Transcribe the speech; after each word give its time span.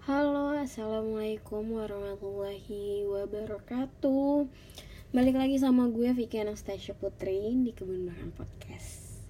Halo, 0.00 0.56
assalamualaikum 0.56 1.76
warahmatullahi 1.76 3.04
wabarakatuh. 3.04 4.48
Balik 5.12 5.36
lagi 5.36 5.60
sama 5.60 5.92
gue 5.92 6.16
Vicky 6.16 6.40
Anastasia 6.40 6.96
Putri 6.96 7.52
di 7.60 7.68
Kebun 7.76 8.08
Bahan 8.08 8.32
Podcast. 8.32 9.20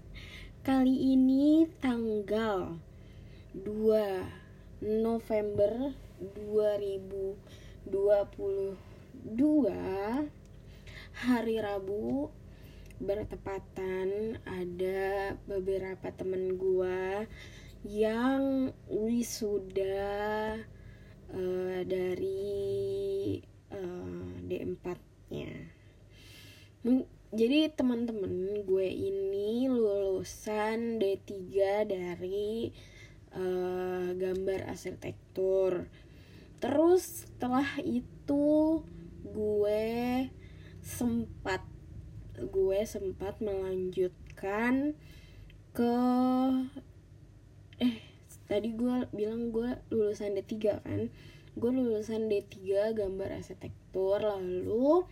Kali 0.63 1.11
ini 1.11 1.67
tanggal 1.83 2.79
2 3.59 3.67
November 5.03 5.91
2022 6.39 7.91
hari 11.19 11.57
Rabu 11.59 12.31
bertepatan 13.03 14.39
ada 14.47 15.35
beberapa 15.51 16.15
temen 16.15 16.55
gue 16.55 17.27
yang 17.85 18.73
wisuda 18.89 20.61
uh, 21.33 21.81
dari 21.89 23.41
uh, 23.73 24.33
D4-nya. 24.45 25.53
Jadi 27.31 27.71
teman-teman 27.71 28.67
gue 28.67 28.89
ini 28.91 29.71
lulusan 29.71 30.99
D3 30.99 31.31
dari 31.87 32.75
uh, 33.39 34.11
gambar 34.19 34.67
arsitektur. 34.67 35.87
Terus 36.59 37.25
setelah 37.25 37.79
itu 37.81 38.83
gue 39.25 39.93
sempat 40.83 41.63
gue 42.41 42.81
sempat 42.89 43.39
melanjutkan 43.39 44.97
ke 45.71 45.97
eh 47.81 47.97
tadi 48.47 48.77
gue 48.77 49.09
bilang 49.17 49.51
gue 49.51 49.81
lulusan 49.89 50.37
D3 50.37 50.85
kan. 50.85 51.09
Gue 51.59 51.71
lulusan 51.75 52.31
D3 52.31 52.95
gambar 52.95 53.43
arsitektur 53.43 54.23
lalu 54.23 55.03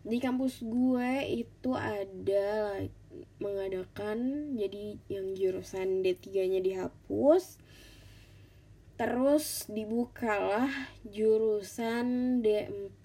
di 0.00 0.16
kampus 0.16 0.64
gue 0.64 1.28
itu 1.28 1.76
ada 1.76 2.80
mengadakan 3.36 4.52
jadi 4.56 4.96
yang 5.12 5.36
jurusan 5.36 6.00
D3 6.04 6.26
nya 6.50 6.60
dihapus. 6.60 7.60
Terus 9.00 9.64
dibukalah 9.72 10.68
jurusan 11.08 12.40
D4 12.44 13.04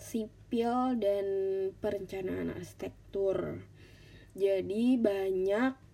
sipil 0.00 0.96
dan 0.96 1.26
perencanaan 1.76 2.56
arsitektur. 2.56 3.60
Jadi 4.36 4.96
banyak 5.00 5.85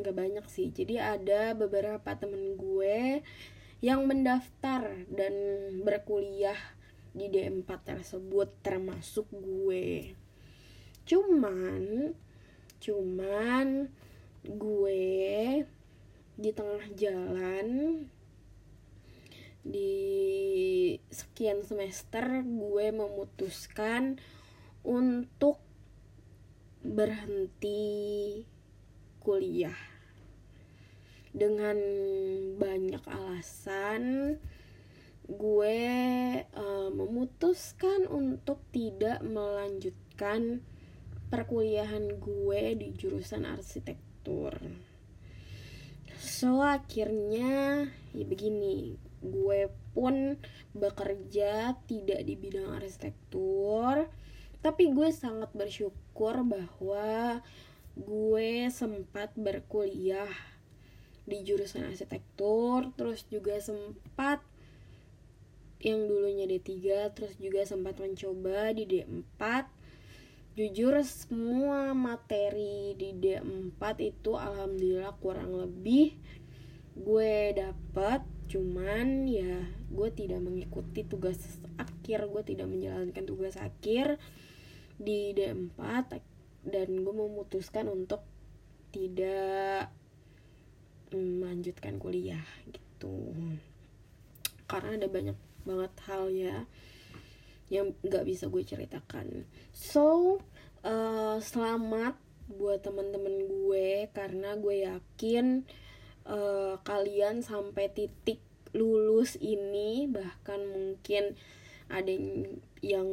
nggak 0.00 0.16
banyak 0.16 0.46
sih. 0.48 0.72
Jadi 0.72 0.96
ada 0.96 1.52
beberapa 1.52 2.16
temen 2.16 2.56
gue 2.56 3.20
yang 3.80 4.04
mendaftar 4.04 5.08
dan 5.08 5.34
berkuliah 5.84 6.58
di 7.10 7.26
D4 7.26 7.68
tersebut 7.82 8.48
termasuk 8.60 9.26
gue. 9.32 10.14
Cuman 11.08 12.14
cuman 12.80 13.92
gue 14.40 15.64
di 16.40 16.50
tengah 16.56 16.86
jalan 16.96 17.68
di 19.60 19.92
sekian 21.12 21.60
semester 21.60 22.40
gue 22.40 22.86
memutuskan 22.88 24.16
untuk 24.80 25.60
berhenti 26.80 28.40
kuliah 29.20 29.89
dengan 31.30 31.78
banyak 32.58 33.04
alasan 33.06 34.36
gue 35.30 35.86
uh, 36.42 36.90
memutuskan 36.90 38.10
untuk 38.10 38.58
tidak 38.74 39.22
melanjutkan 39.22 40.58
perkuliahan 41.30 42.18
gue 42.18 42.62
di 42.74 42.88
jurusan 42.98 43.46
arsitektur. 43.46 44.58
So 46.18 46.66
akhirnya 46.66 47.86
ya 48.10 48.24
begini, 48.26 48.98
gue 49.22 49.70
pun 49.94 50.34
bekerja 50.74 51.78
tidak 51.86 52.20
di 52.26 52.34
bidang 52.34 52.74
arsitektur, 52.74 54.10
tapi 54.60 54.90
gue 54.90 55.14
sangat 55.14 55.54
bersyukur 55.54 56.42
bahwa 56.42 57.38
gue 57.94 58.50
sempat 58.74 59.30
berkuliah 59.38 60.28
di 61.28 61.44
jurusan 61.44 61.88
arsitektur 61.88 62.92
terus 62.96 63.26
juga 63.28 63.58
sempat 63.60 64.40
yang 65.80 66.04
dulunya 66.04 66.44
D3 66.44 66.68
terus 67.16 67.34
juga 67.40 67.64
sempat 67.64 67.96
mencoba 67.96 68.76
di 68.76 68.84
D4 68.84 69.40
jujur 70.58 70.98
semua 71.06 71.94
materi 71.94 72.92
di 72.98 73.14
D4 73.16 73.80
itu 74.02 74.34
alhamdulillah 74.34 75.14
kurang 75.22 75.54
lebih 75.56 76.18
gue 76.98 77.54
dapet. 77.54 78.20
Cuman 78.50 79.30
ya 79.30 79.62
gue 79.88 80.08
tidak 80.10 80.42
mengikuti 80.42 81.06
tugas 81.06 81.38
akhir 81.78 82.26
gue 82.26 82.42
tidak 82.42 82.66
menjalankan 82.66 83.24
tugas 83.24 83.54
akhir 83.54 84.18
di 84.98 85.30
D4 85.32 85.80
dan 86.66 86.88
gue 86.92 87.14
memutuskan 87.14 87.86
untuk 87.86 88.26
tidak 88.90 89.94
melanjutkan 91.14 91.98
kuliah 91.98 92.44
gitu. 92.70 93.34
Karena 94.70 94.96
ada 94.98 95.08
banyak 95.10 95.38
banget 95.66 95.92
hal 96.06 96.30
ya 96.30 96.64
yang 97.70 97.94
nggak 98.02 98.26
bisa 98.26 98.50
gue 98.50 98.62
ceritakan. 98.66 99.46
So 99.70 100.38
uh, 100.82 101.38
selamat 101.38 102.18
buat 102.50 102.82
teman-teman 102.82 103.46
gue 103.46 104.10
karena 104.10 104.58
gue 104.58 104.82
yakin 104.82 105.62
uh, 106.26 106.82
kalian 106.82 107.46
sampai 107.46 107.86
titik 107.94 108.42
lulus 108.74 109.38
ini 109.38 110.10
bahkan 110.10 110.58
mungkin 110.66 111.38
ada 111.90 112.10
yang 112.82 113.08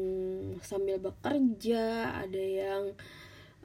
sambil 0.62 1.02
bekerja 1.02 2.14
ada 2.14 2.42
yang 2.42 2.84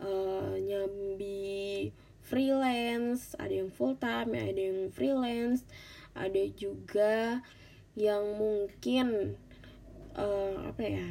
uh, 0.01 0.57
nyambi 0.57 1.93
freelance 2.33 3.37
ada 3.37 3.53
yang 3.53 3.69
full 3.69 3.93
time 4.01 4.33
ada 4.33 4.57
yang 4.57 4.89
freelance 4.89 5.69
ada 6.17 6.41
juga 6.57 7.45
yang 7.93 8.25
mungkin 8.41 9.37
uh, 10.17 10.65
apa 10.65 10.81
ya 10.81 11.07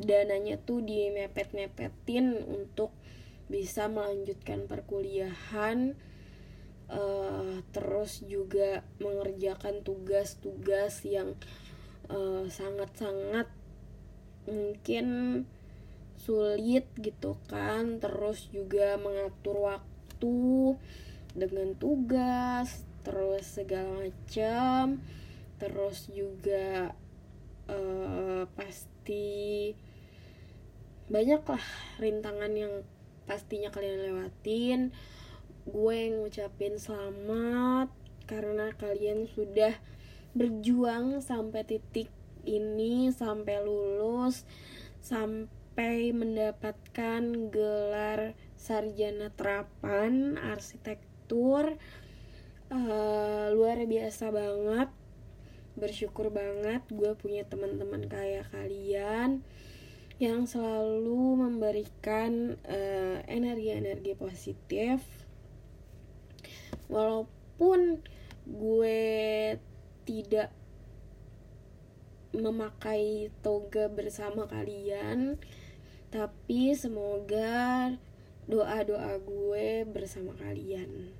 dananya 0.00 0.56
tuh 0.56 0.80
dimepet-mepetin 0.80 2.40
untuk 2.48 2.88
bisa 3.52 3.84
melanjutkan 3.92 4.64
perkuliahan 4.64 5.92
uh, 6.88 7.60
terus 7.76 8.24
juga 8.24 8.80
mengerjakan 8.96 9.84
tugas-tugas 9.84 11.04
yang 11.04 11.36
sangat-sangat 12.48 13.50
uh, 13.50 13.54
mungkin 14.46 15.42
sulit 16.14 16.86
gitu 17.02 17.34
kan 17.50 17.98
terus 17.98 18.46
juga 18.54 18.94
mengatur 18.94 19.74
waktu 19.74 19.95
waktu 20.16 20.80
dengan 21.36 21.76
tugas 21.76 22.88
terus 23.04 23.44
segala 23.44 24.08
macam. 24.08 25.04
Terus 25.60 26.08
juga 26.08 26.96
uh, 27.68 28.48
pasti 28.56 29.76
banyaklah 31.12 31.60
rintangan 32.00 32.52
yang 32.56 32.80
pastinya 33.28 33.68
kalian 33.68 34.08
lewatin. 34.08 34.96
Gue 35.68 36.16
ngucapin 36.16 36.80
selamat 36.80 37.92
karena 38.24 38.72
kalian 38.80 39.28
sudah 39.28 39.76
berjuang 40.32 41.20
sampai 41.20 41.60
titik 41.68 42.08
ini 42.48 43.12
sampai 43.12 43.60
lulus 43.60 44.48
sampai 45.00 46.10
mendapatkan 46.16 47.52
gelar 47.52 48.32
sarjana 48.56 49.30
terapan 49.32 50.40
arsitektur 50.40 51.76
uh, 52.72 53.46
luar 53.52 53.78
biasa 53.84 54.32
banget. 54.32 54.88
Bersyukur 55.76 56.32
banget 56.32 56.82
gue 56.88 57.12
punya 57.20 57.44
teman-teman 57.44 58.08
kayak 58.08 58.48
kalian 58.48 59.44
yang 60.16 60.48
selalu 60.48 61.44
memberikan 61.44 62.56
uh, 62.64 63.20
energi-energi 63.28 64.16
positif. 64.16 65.04
Walaupun 66.88 68.00
gue 68.48 69.10
tidak 70.08 70.48
memakai 72.36 73.32
toga 73.40 73.88
bersama 73.88 74.44
kalian 74.44 75.40
tapi 76.12 76.72
semoga 76.72 77.90
doa-doa 78.46 79.18
gue 79.22 79.82
bersama 79.90 80.34
kalian. 80.38 81.10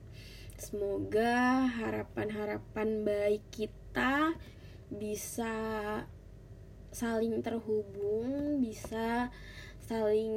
Semoga 0.57 1.67
harapan-harapan 1.69 3.05
baik 3.05 3.43
kita 3.53 4.33
bisa 4.89 5.53
saling 6.95 7.45
terhubung 7.45 8.63
bisa 8.63 9.29
saling 9.85 10.33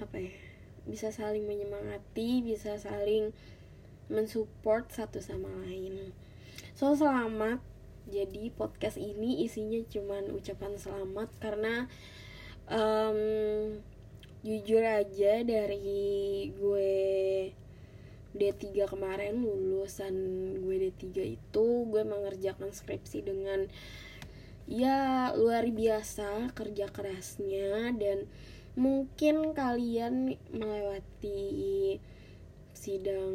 apa 0.00 0.16
ya 0.16 0.34
bisa 0.86 1.10
saling 1.12 1.44
menyemangati 1.44 2.40
bisa 2.46 2.78
saling 2.78 3.34
mensupport 4.06 4.86
satu 4.86 5.18
sama 5.18 5.50
lain. 5.66 6.14
So 6.78 6.94
selamat. 6.94 7.58
Jadi 8.06 8.54
podcast 8.54 9.02
ini 9.02 9.42
isinya 9.42 9.82
cuman 9.90 10.30
ucapan 10.30 10.78
selamat 10.78 11.28
karena 11.42 11.90
um, 12.70 13.18
jujur 14.46 14.78
aja 14.86 15.42
dari 15.42 16.46
gue 16.54 16.94
D3 18.30 18.86
kemarin 18.86 19.42
lulusan 19.42 20.14
gue 20.62 20.76
D3 20.86 21.34
itu 21.34 21.66
gue 21.90 22.02
mengerjakan 22.06 22.70
skripsi 22.70 23.26
dengan 23.26 23.66
ya 24.70 25.34
luar 25.34 25.66
biasa 25.66 26.54
kerja 26.54 26.86
kerasnya. 26.94 27.90
Dan 27.98 28.30
mungkin 28.78 29.50
kalian 29.50 30.38
melewati 30.54 31.98
sidang 32.70 33.34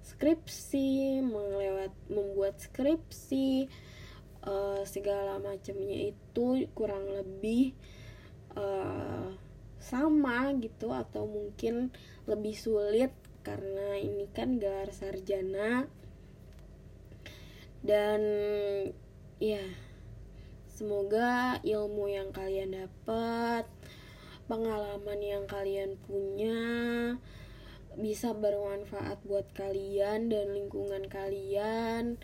skripsi, 0.00 1.20
melewat 1.20 1.92
membuat 2.08 2.56
skripsi 2.62 3.68
uh, 4.46 4.80
segala 4.86 5.42
macamnya 5.42 6.14
itu 6.14 6.64
kurang 6.72 7.04
lebih 7.10 7.74
uh, 8.54 9.34
sama 9.86 10.50
gitu 10.58 10.90
atau 10.90 11.30
mungkin 11.30 11.94
lebih 12.26 12.58
sulit 12.58 13.14
karena 13.46 14.02
ini 14.02 14.26
kan 14.34 14.58
gelar 14.58 14.90
sarjana. 14.90 15.86
Dan 17.86 18.20
ya 19.38 19.62
semoga 20.66 21.62
ilmu 21.62 22.10
yang 22.10 22.34
kalian 22.34 22.74
dapat 22.74 23.70
pengalaman 24.50 25.20
yang 25.22 25.46
kalian 25.46 25.94
punya 26.10 26.58
bisa 27.96 28.36
bermanfaat 28.36 29.22
buat 29.24 29.48
kalian 29.56 30.28
dan 30.28 30.52
lingkungan 30.52 31.08
kalian 31.08 32.20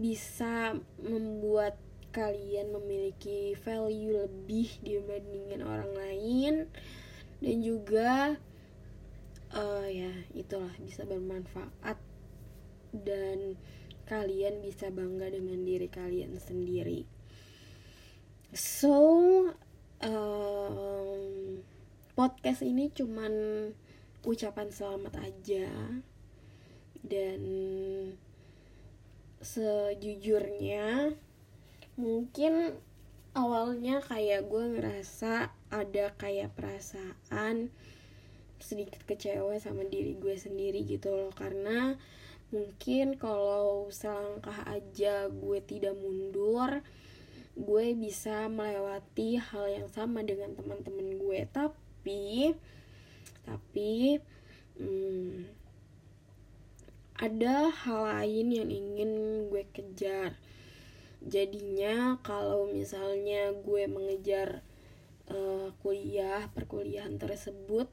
bisa 0.00 0.78
membuat 1.02 1.76
kalian 2.10 2.74
memiliki 2.74 3.54
value 3.60 4.16
lebih 4.26 4.80
dibandingin 4.82 5.62
orang 5.62 5.92
lain 5.94 6.54
dan 7.40 7.56
juga 7.64 8.36
uh, 9.56 9.86
ya 9.88 10.12
itulah 10.36 10.72
bisa 10.80 11.08
bermanfaat 11.08 11.96
dan 12.92 13.56
kalian 14.06 14.60
bisa 14.60 14.90
bangga 14.90 15.30
dengan 15.30 15.62
diri 15.62 15.86
kalian 15.86 16.34
sendiri. 16.36 17.06
So 18.50 18.98
um, 20.02 21.62
podcast 22.18 22.66
ini 22.66 22.90
cuman 22.90 23.32
ucapan 24.26 24.68
selamat 24.74 25.14
aja 25.22 25.70
dan 27.00 27.40
sejujurnya 29.40 31.16
mungkin 31.96 32.76
awalnya 33.32 34.02
kayak 34.04 34.50
gue 34.50 34.64
ngerasa 34.76 35.54
ada 35.70 36.14
kayak 36.18 36.54
perasaan 36.58 37.70
sedikit 38.60 39.00
kecewa 39.08 39.56
sama 39.56 39.86
diri 39.88 40.18
gue 40.18 40.36
sendiri 40.36 40.84
gitu 40.84 41.14
loh. 41.14 41.32
Karena 41.32 41.96
mungkin 42.50 43.14
kalau 43.16 43.88
selangkah 43.94 44.66
aja 44.66 45.30
gue 45.30 45.58
tidak 45.62 45.94
mundur 45.94 46.82
gue 47.58 47.86
bisa 47.98 48.46
melewati 48.46 49.38
hal 49.38 49.66
yang 49.70 49.88
sama 49.90 50.22
dengan 50.22 50.54
teman-teman 50.54 51.18
gue. 51.18 51.40
Tapi 51.50 52.54
tapi 53.44 54.22
hmm, 54.78 55.50
ada 57.20 57.68
hal 57.68 58.00
lain 58.08 58.48
yang 58.48 58.70
ingin 58.72 59.12
gue 59.52 59.64
kejar. 59.76 60.40
Jadinya 61.20 62.16
kalau 62.24 62.64
misalnya 62.72 63.52
gue 63.52 63.84
mengejar 63.84 64.64
uh, 65.30 65.72
kuliah 65.80 66.50
perkuliahan 66.52 67.16
tersebut 67.16 67.88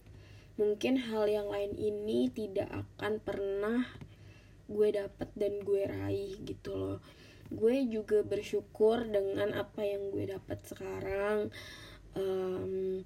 mungkin 0.58 0.98
hal 0.98 1.30
yang 1.30 1.48
lain 1.54 1.78
ini 1.78 2.34
tidak 2.34 2.68
akan 2.74 3.22
pernah 3.22 3.86
gue 4.68 4.90
dapat 4.92 5.30
dan 5.38 5.64
gue 5.64 5.82
raih 5.88 6.34
gitu 6.44 6.76
loh. 6.76 7.00
Gue 7.48 7.88
juga 7.88 8.26
bersyukur 8.28 9.08
dengan 9.08 9.56
apa 9.56 9.80
yang 9.86 10.12
gue 10.12 10.28
dapat 10.28 10.60
sekarang. 10.68 11.48
Um, 12.18 13.06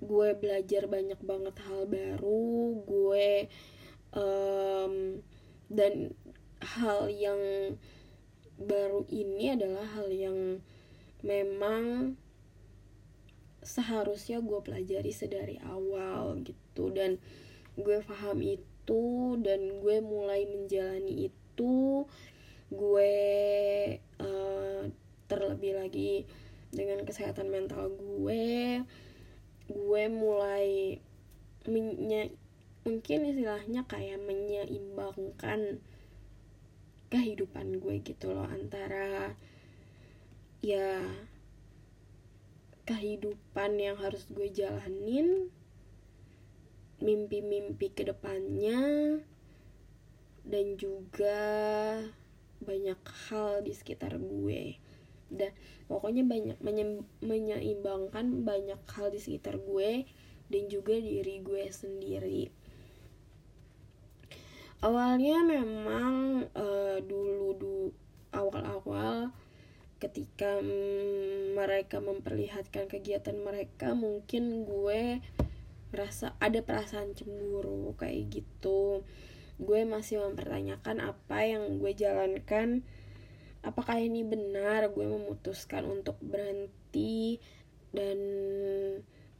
gue 0.00 0.28
belajar 0.38 0.88
banyak 0.88 1.20
banget 1.20 1.56
hal 1.68 1.84
baru. 1.84 2.80
Gue 2.88 3.52
um, 4.16 5.20
dan 5.68 6.16
hal 6.64 7.12
yang 7.12 7.76
baru 8.58 9.04
ini 9.12 9.54
adalah 9.54 9.86
hal 9.98 10.08
yang 10.08 10.64
memang 11.20 12.16
seharusnya 13.68 14.40
gue 14.40 14.58
pelajari 14.64 15.12
sedari 15.12 15.60
awal 15.60 16.40
gitu. 16.40 16.88
Dan 16.88 17.20
gue 17.76 18.00
paham 18.02 18.40
itu 18.40 19.36
dan 19.44 19.84
gue 19.84 19.96
mulai 20.00 20.48
menjalani 20.48 21.28
itu 21.28 22.08
gue 22.68 23.14
uh, 24.20 24.82
terlebih 25.28 25.76
lagi 25.76 26.24
dengan 26.68 27.04
kesehatan 27.04 27.48
mental 27.48 27.88
gue 27.92 28.84
gue 29.68 30.04
mulai 30.08 31.00
menye 31.68 32.32
mungkin 32.88 33.28
istilahnya 33.28 33.84
kayak 33.84 34.20
menyeimbangkan 34.24 35.80
kehidupan 37.08 37.80
gue 37.80 38.00
gitu 38.04 38.32
loh 38.32 38.48
antara 38.48 39.36
ya 40.60 41.04
kehidupan 42.88 43.76
yang 43.76 44.00
harus 44.00 44.24
gue 44.32 44.48
jalanin 44.48 45.52
mimpi-mimpi 47.04 47.92
ke 47.92 48.08
depannya 48.08 48.80
dan 50.48 50.66
juga 50.80 51.38
banyak 52.64 52.98
hal 53.28 53.60
di 53.60 53.76
sekitar 53.76 54.16
gue. 54.16 54.80
Dan 55.28 55.52
pokoknya 55.84 56.24
banyak 56.24 56.56
menye 56.64 57.04
menyeimbangkan 57.20 58.48
banyak 58.48 58.80
hal 58.88 59.12
di 59.12 59.20
sekitar 59.20 59.60
gue 59.60 60.08
dan 60.48 60.62
juga 60.72 60.96
diri 60.96 61.44
gue 61.44 61.68
sendiri. 61.68 62.48
Awalnya 64.80 65.44
memang 65.44 66.48
uh, 66.56 66.98
dulu 67.04 67.48
du 67.60 67.76
awal-awal 68.32 69.28
ketika 69.98 70.62
mereka 71.58 71.98
memperlihatkan 71.98 72.86
kegiatan 72.86 73.34
mereka 73.34 73.98
mungkin 73.98 74.62
gue 74.62 75.18
merasa 75.90 76.38
ada 76.38 76.62
perasaan 76.62 77.18
cemburu 77.18 77.98
kayak 77.98 78.30
gitu. 78.30 79.02
Gue 79.58 79.82
masih 79.82 80.22
mempertanyakan 80.22 81.02
apa 81.02 81.38
yang 81.42 81.82
gue 81.82 81.92
jalankan. 81.98 82.86
Apakah 83.66 83.98
ini 83.98 84.22
benar? 84.22 84.94
Gue 84.94 85.10
memutuskan 85.10 85.82
untuk 85.82 86.14
berhenti 86.22 87.42
dan 87.90 88.18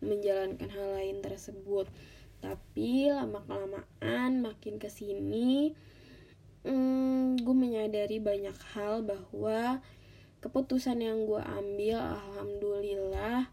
menjalankan 0.02 0.68
hal 0.74 0.88
lain 0.98 1.22
tersebut. 1.22 1.86
Tapi 2.42 3.14
lama 3.14 3.42
kelamaan 3.46 4.42
makin 4.42 4.82
ke 4.82 4.90
sini 4.90 5.74
hmm, 6.66 7.40
gue 7.42 7.54
menyadari 7.54 8.18
banyak 8.18 8.56
hal 8.74 9.06
bahwa 9.06 9.82
keputusan 10.38 11.02
yang 11.02 11.26
gue 11.26 11.42
ambil 11.42 11.98
alhamdulillah 12.18 13.50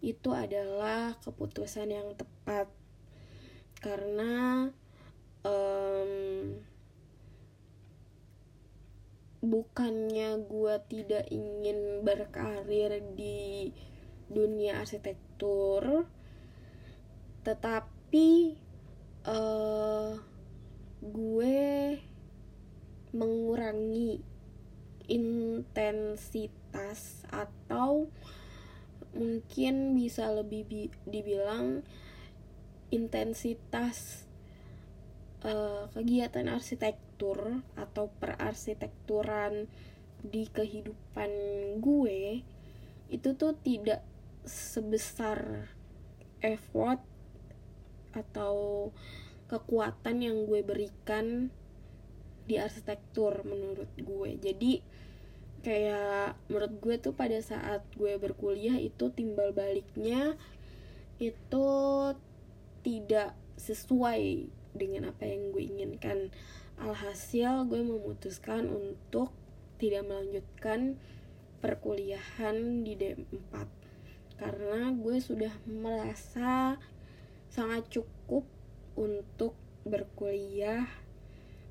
itu 0.00 0.30
adalah 0.32 1.18
keputusan 1.20 1.92
yang 1.92 2.14
tepat. 2.16 2.70
Karena 3.80 4.68
um, 5.44 6.12
bukannya 9.40 10.36
gue 10.44 10.74
tidak 10.92 11.24
ingin 11.32 12.04
berkarir 12.04 13.00
di 13.16 13.72
dunia 14.28 14.84
arsitektur 14.84 16.06
tetapi 17.40 18.52
uh, 19.24 20.12
gue 21.00 21.66
mengurangi 23.16 24.20
intensitas 25.10 27.00
atau 27.26 28.06
mungkin 29.10 29.98
bisa 29.98 30.30
lebih 30.30 30.62
bi 30.70 30.82
dibilang 31.02 31.82
intensitas 32.94 34.26
uh, 35.42 35.90
kegiatan 35.90 36.46
arsitektur 36.46 37.66
atau 37.74 38.06
perarsitekturan 38.22 39.66
di 40.22 40.46
kehidupan 40.46 41.30
gue 41.82 42.46
itu 43.10 43.28
tuh 43.34 43.58
tidak 43.66 44.06
sebesar 44.46 45.66
effort 46.40 47.02
atau 48.14 48.88
kekuatan 49.50 50.22
yang 50.22 50.46
gue 50.46 50.62
berikan 50.62 51.50
di 52.50 52.58
arsitektur 52.58 53.46
menurut 53.46 53.86
gue. 53.94 54.30
Jadi 54.42 54.82
kayak 55.62 56.34
menurut 56.50 56.72
gue 56.82 56.94
tuh 56.98 57.14
pada 57.14 57.38
saat 57.38 57.86
gue 57.94 58.18
berkuliah 58.18 58.74
itu 58.80 59.12
timbal 59.14 59.54
baliknya 59.54 60.34
itu 61.20 61.68
tidak 62.80 63.36
sesuai 63.60 64.50
dengan 64.74 65.14
apa 65.14 65.30
yang 65.30 65.54
gue 65.54 65.62
inginkan. 65.62 66.34
Alhasil 66.80 67.70
gue 67.70 67.86
memutuskan 67.86 68.66
untuk 68.66 69.30
tidak 69.78 70.08
melanjutkan 70.10 70.98
perkuliahan 71.60 72.82
di 72.82 72.96
D4 72.96 73.52
karena 74.40 74.88
gue 74.96 75.20
sudah 75.20 75.52
merasa 75.68 76.80
sangat 77.52 77.84
cukup 77.92 78.48
untuk 78.96 79.52
berkuliah 79.84 80.88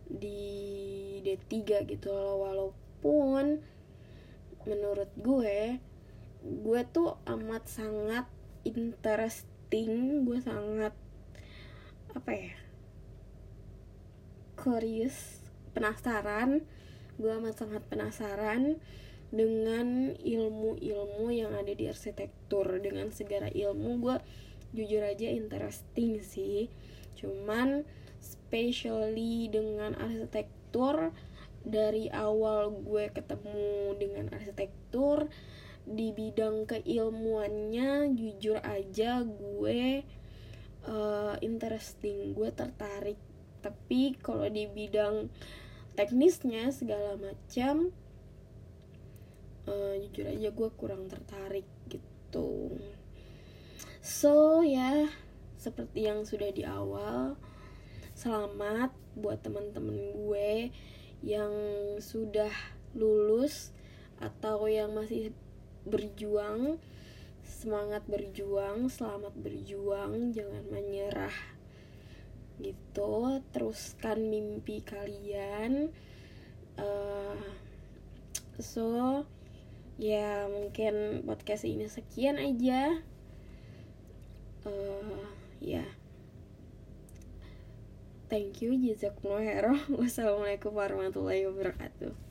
di 0.09 1.21
D3 1.23 1.85
gitu 1.85 2.09
loh. 2.11 2.43
Walaupun 2.43 3.61
menurut 4.67 5.09
gue 5.15 5.79
gue 6.39 6.81
tuh 6.91 7.19
amat 7.27 7.67
sangat 7.67 8.25
interesting 8.63 10.23
gue 10.23 10.39
sangat 10.39 10.91
apa 12.15 12.31
ya 12.31 12.55
curious 14.59 15.43
penasaran 15.71 16.63
gue 17.19 17.31
amat 17.31 17.55
sangat 17.59 17.83
penasaran 17.87 18.79
dengan 19.29 20.17
ilmu-ilmu 20.17 21.29
yang 21.29 21.53
ada 21.53 21.69
di 21.69 21.85
arsitektur. 21.85 22.81
Dengan 22.81 23.13
segala 23.13 23.49
ilmu 23.49 24.01
gue 24.01 24.15
jujur 24.73 25.05
aja 25.05 25.29
interesting 25.29 26.21
sih. 26.21 26.71
Cuman 27.17 27.85
especially 28.19 29.49
dengan 29.49 29.95
arsitektur. 29.97 31.11
Dari 31.59 32.07
awal 32.07 32.71
gue 32.71 33.11
ketemu 33.11 33.99
dengan 33.99 34.31
arsitektur 34.31 35.27
di 35.83 36.15
bidang 36.15 36.63
keilmuannya 36.69 38.15
jujur 38.15 38.63
aja 38.63 39.25
gue 39.27 40.07
uh, 40.87 41.35
interesting 41.43 42.31
gue 42.31 42.49
tertarik. 42.55 43.19
Tapi 43.59 44.15
kalau 44.23 44.47
di 44.47 44.71
bidang 44.71 45.27
teknisnya 45.99 46.71
segala 46.71 47.19
macam 47.19 47.91
uh, 49.67 49.93
jujur 49.99 50.31
aja 50.31 50.49
gue 50.53 50.69
kurang 50.79 51.11
tertarik 51.11 51.67
gitu. 51.91 52.79
So 53.99 54.63
ya 54.63 55.11
seperti 55.59 56.07
yang 56.07 56.23
sudah 56.23 56.55
di 56.55 56.63
awal 56.63 57.35
Selamat 58.19 58.91
buat 59.15 59.39
teman-teman 59.39 59.95
gue 60.11 60.75
yang 61.23 61.55
sudah 62.03 62.51
lulus 62.91 63.71
atau 64.19 64.67
yang 64.67 64.91
masih 64.91 65.31
berjuang. 65.87 66.83
Semangat 67.47 68.03
berjuang, 68.11 68.91
selamat 68.91 69.31
berjuang, 69.39 70.35
jangan 70.35 70.67
menyerah 70.67 71.31
gitu. 72.59 73.39
Teruskan 73.55 74.27
mimpi 74.27 74.83
kalian. 74.83 75.87
Uh, 76.75 77.39
so 78.59 79.23
ya 79.95 80.43
mungkin 80.51 81.23
podcast 81.23 81.63
ini 81.63 81.87
sekian 81.87 82.35
aja. 82.35 82.99
Uh, 84.67 85.23
ya. 85.63 85.87
yeah. 85.87 85.98
Thank 88.29 88.61
you 88.61 88.77
jazakumullah 88.77 89.43
khairan 89.49 89.77
wassalamualaikum 89.89 90.71
warahmatullahi 90.71 91.49
wabarakatuh 91.49 92.28